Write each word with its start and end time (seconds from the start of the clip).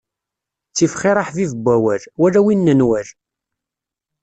Ttif 0.69 0.93
xir 1.01 1.17
aḥbib 1.21 1.51
n 1.55 1.61
wawal 1.65 2.03
wala 2.21 2.39
win 2.45 2.61
n 2.63 2.71
nnwal! 2.75 3.07